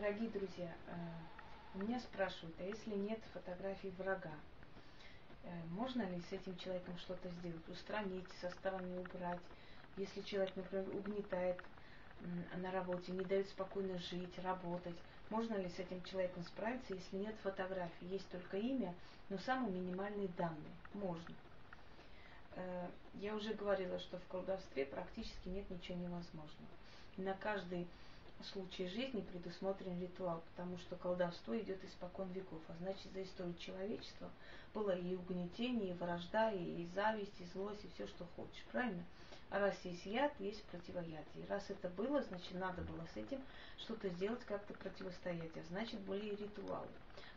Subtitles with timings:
[0.00, 0.72] Дорогие друзья,
[1.74, 4.30] у меня спрашивают, а если нет фотографий врага,
[5.70, 9.40] можно ли с этим человеком что-то сделать, устранить, со стороны убрать?
[9.96, 11.56] Если человек, например, угнетает
[12.54, 14.96] на работе, не дает спокойно жить, работать,
[15.30, 18.94] можно ли с этим человеком справиться, если нет фотографии, есть только имя,
[19.28, 20.76] но самые минимальные данные?
[20.94, 21.34] Можно.
[22.52, 26.70] Э, я уже говорила, что в колдовстве практически нет ничего невозможного.
[27.16, 27.88] На каждый
[28.44, 34.30] случай жизни предусмотрен ритуал, потому что колдовство идет испокон веков, а значит за историю человечества
[34.74, 39.04] было и угнетение, и вражда, и зависть, и злость, и все, что хочешь, правильно?
[39.50, 41.46] А раз есть яд, есть противоядие.
[41.48, 43.40] Раз это было, значит надо было с этим
[43.78, 46.88] что-то сделать, как-то противостоять, а значит были и ритуалы.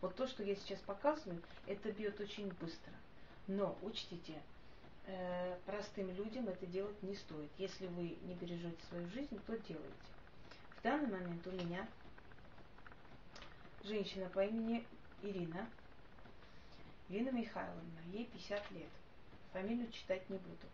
[0.00, 2.92] Вот то, что я сейчас показываю, это бьет очень быстро.
[3.46, 4.42] Но учтите,
[5.06, 7.50] э, простым людям это делать не стоит.
[7.56, 10.13] Если вы не бережете свою жизнь, то делайте
[10.84, 11.88] данный момент у меня
[13.82, 14.86] женщина по имени
[15.22, 15.66] Ирина.
[17.08, 18.90] Ирина Михайловна, ей 50 лет.
[19.54, 20.66] Фамилию читать не буду.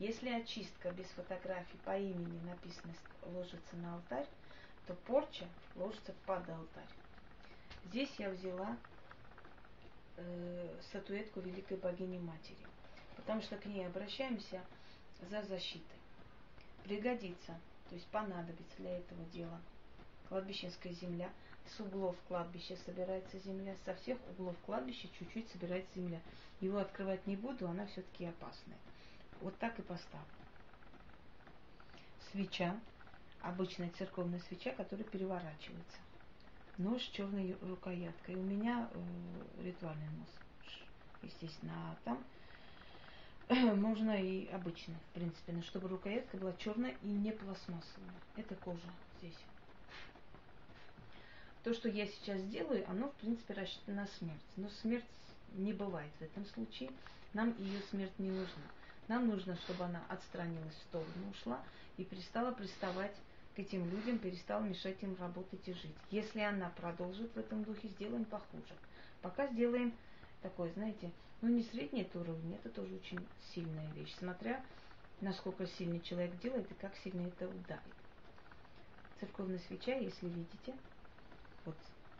[0.00, 4.26] Если очистка без фотографий по имени написано ложится на алтарь,
[4.88, 6.88] то порча ложится под алтарь.
[7.84, 8.76] Здесь я взяла
[10.16, 12.66] э, статуэтку Великой Богини Матери,
[13.14, 14.60] потому что к ней обращаемся
[15.30, 15.98] за защитой.
[16.82, 17.60] Пригодится
[17.92, 19.60] то есть понадобится для этого дела.
[20.30, 21.30] Кладбищенская земля.
[21.66, 26.18] С углов кладбища собирается земля, со всех углов кладбища чуть-чуть собирается земля.
[26.62, 28.78] Его открывать не буду, она все-таки опасная.
[29.42, 30.24] Вот так и поставлю.
[32.30, 32.80] Свеча,
[33.42, 35.98] обычная церковная свеча, которая переворачивается.
[36.78, 38.36] Нож с черной рукояткой.
[38.36, 40.80] У меня э, ритуальный нож,
[41.20, 42.24] естественно, а там
[43.92, 48.14] можно и обычно, в принципе, но чтобы рукоятка была черная и не пластмассовая.
[48.36, 49.36] Это кожа здесь.
[51.62, 54.40] То, что я сейчас делаю, оно, в принципе, рассчитано на смерть.
[54.56, 55.04] Но смерть
[55.52, 56.90] не бывает в этом случае.
[57.34, 58.64] Нам ее смерть не нужна.
[59.08, 61.60] Нам нужно, чтобы она отстранилась в сторону, ушла
[61.98, 63.14] и перестала приставать
[63.54, 65.96] к этим людям, перестала мешать им работать и жить.
[66.10, 68.74] Если она продолжит в этом духе, сделаем похуже.
[69.20, 69.92] Пока сделаем
[70.42, 71.10] такой, знаете,
[71.40, 74.62] ну не средний это уровень, это тоже очень сильная вещь, смотря
[75.22, 77.94] насколько сильный человек делает и как сильно это ударит.
[79.20, 80.74] Церковная свеча, если видите,
[81.64, 81.76] вот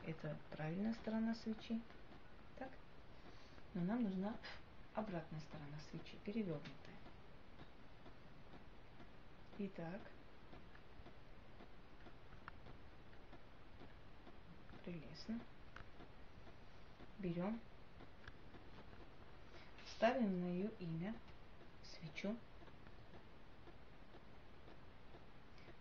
[0.06, 1.80] это правильная сторона свечи,
[2.58, 2.70] так?
[3.74, 4.34] Но нам нужна
[4.94, 6.70] обратная сторона свечи, перевернутая.
[9.58, 10.00] Итак,
[14.84, 15.40] прелестно.
[17.18, 17.60] Берем
[20.02, 21.14] ставим на ее имя
[21.84, 22.36] свечу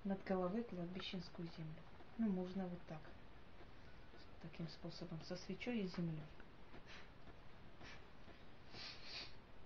[0.04, 1.82] над головой кладбищенскую землю.
[2.20, 3.02] Ну, можно вот так.
[4.44, 6.22] Таким способом, со свечой и землей.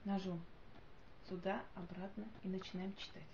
[0.05, 0.41] Ножом
[1.27, 3.27] сюда, обратно и начинаем читать.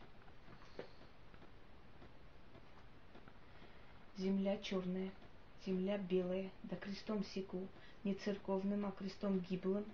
[4.17, 5.11] Земля черная,
[5.67, 7.67] земля белая, да крестом секу,
[8.03, 9.85] не церковным, а крестом гиблым,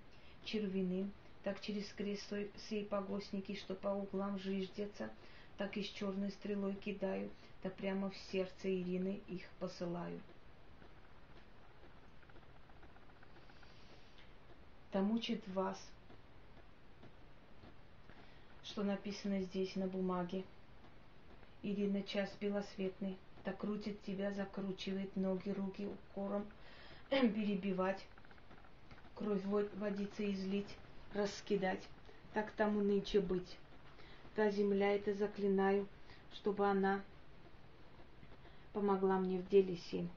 [0.47, 1.09] червины,
[1.43, 2.33] так через крест
[2.69, 5.11] сей погостники, что по углам жиждятся,
[5.57, 7.29] так и с черной стрелой кидаю,
[7.63, 10.19] да прямо в сердце Ирины их посылаю.
[14.93, 15.77] Да мучит вас,
[18.63, 20.43] что написано здесь на бумаге.
[21.61, 26.45] Ирина час белосветный, так крутит тебя, закручивает ноги, руки укором,
[27.09, 28.05] перебивать,
[29.17, 30.77] кровь водиться излить,
[31.13, 31.81] раскидать,
[32.33, 33.57] так тому нынче быть.
[34.35, 35.87] Та земля это заклинаю,
[36.33, 37.01] чтобы она
[38.73, 40.09] помогла мне в деле сим.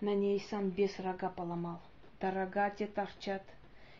[0.00, 1.80] На ней сам без рога поломал,
[2.20, 3.42] да рога те торчат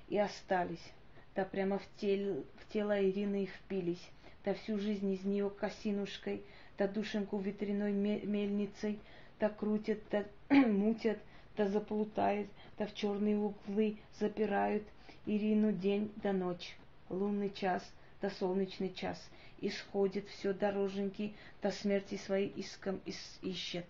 [0.09, 0.93] и остались,
[1.35, 4.11] да прямо в, тело, в тело Ирины и впились,
[4.45, 6.43] да всю жизнь из нее косинушкой,
[6.79, 9.01] да душенку ветряной мельницей,
[9.39, 11.19] да крутят, да мутят,
[11.59, 14.85] да заплутает, да в черные углы запирают
[15.27, 16.79] Ирину день до ночь,
[17.11, 17.83] лунный час
[18.21, 19.19] да солнечный час,
[19.61, 23.87] исходит все дороженьки, до смерти своей иском ис ищет.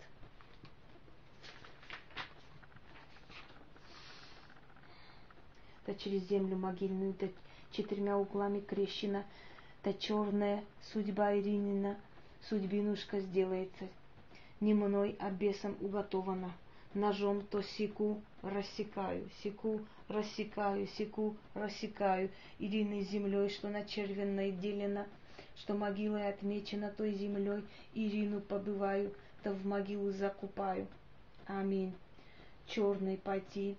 [5.86, 7.28] Да через землю могильную, да
[7.70, 9.24] четырьмя углами крещена,
[9.82, 10.62] да черная
[10.92, 11.96] судьба Иринина,
[12.48, 13.88] судьбинушка сделается,
[14.60, 16.52] не мной, а бесом уготована
[16.94, 25.06] ножом то секу, рассекаю, секу, рассекаю, секу, рассекаю, единой землей, что на червенной делена,
[25.56, 27.64] что могилой отмечена той землей,
[27.94, 29.12] Ирину побываю,
[29.44, 30.86] да в могилу закупаю.
[31.46, 31.94] Аминь.
[32.66, 33.76] Черный пойти,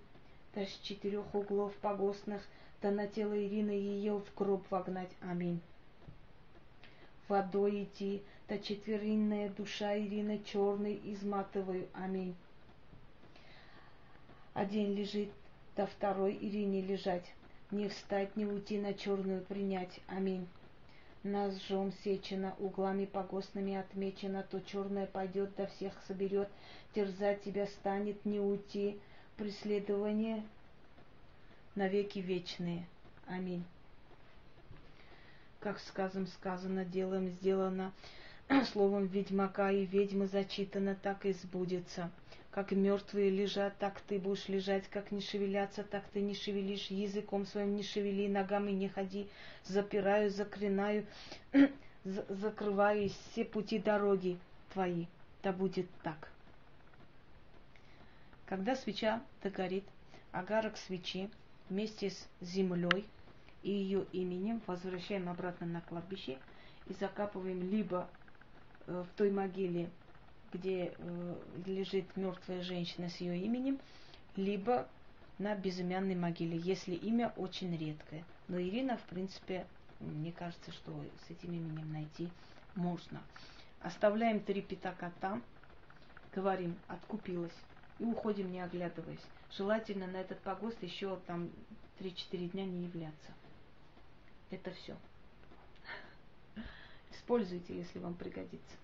[0.54, 2.42] да с четырех углов погостных,
[2.82, 5.10] да на тело Ирины ее в гроб вогнать.
[5.20, 5.60] Аминь.
[7.28, 11.86] Водой идти, да четверинная душа Ирины черный изматываю.
[11.94, 12.34] Аминь.
[14.54, 15.30] Один лежит,
[15.76, 17.24] да второй Ирине лежать.
[17.70, 20.00] Не встать, не уйти на черную принять.
[20.08, 20.48] Аминь.
[21.22, 26.48] Ножом сечено, углами погостными отмечено, то черное пойдет, да всех соберет,
[26.94, 28.98] терзать тебя станет, не уйти.
[29.36, 30.42] Преследование
[31.74, 32.86] навеки вечные.
[33.26, 33.64] Аминь.
[35.60, 37.92] Как сказом сказано, делом сделано,
[38.72, 42.10] словом ведьмака и ведьмы зачитано, так и сбудется.
[42.50, 47.46] Как мертвые лежат, так ты будешь лежать, как не шевеляться, так ты не шевелишь, языком
[47.46, 49.30] своим не шевели, ногами не ходи,
[49.64, 51.06] запираю, заклинаю,
[52.04, 54.40] закрываю все пути дороги
[54.72, 55.06] твои.
[55.42, 56.32] Да будет так.
[58.46, 59.84] Когда свеча догорит,
[60.32, 61.30] агарок свечи
[61.68, 63.06] вместе с землей
[63.62, 66.40] и ее именем возвращаем обратно на кладбище
[66.86, 68.10] и закапываем либо
[68.86, 69.90] э, в той могиле,
[70.52, 71.36] где э,
[71.66, 73.78] лежит мертвая женщина с ее именем,
[74.36, 74.88] либо
[75.38, 78.24] на безымянной могиле, если имя очень редкое.
[78.48, 79.66] Но Ирина, в принципе,
[80.00, 80.92] мне кажется, что
[81.26, 82.28] с этим именем найти
[82.74, 83.22] можно.
[83.80, 85.42] Оставляем три пятака там,
[86.34, 87.54] говорим, откупилась,
[87.98, 89.20] и уходим, не оглядываясь.
[89.56, 91.50] Желательно на этот погост еще там
[91.98, 93.30] 3-4 дня не являться.
[94.50, 94.96] Это все.
[97.12, 98.76] Используйте, если вам пригодится.